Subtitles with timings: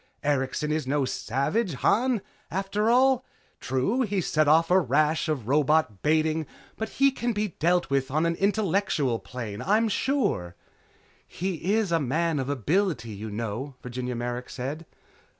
[0.23, 3.23] Erikson is no savage, Han, after all.
[3.59, 8.09] True he's set off a rash of robot baiting, but he can be dealt with
[8.09, 10.55] on an intelligent plane, I'm sure."
[11.27, 14.87] "He is a man of ability, you know," Virginia Merrick said.